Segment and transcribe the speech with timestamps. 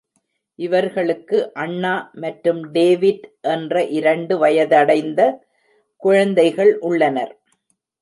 [0.59, 1.91] இவர்களுக்கு அண்ணா
[2.15, 5.21] மற்றும் டேவிட் என்ற இரண்டு வயதடைந்த
[6.03, 7.33] குழந்தைகள் உள்ளனர்.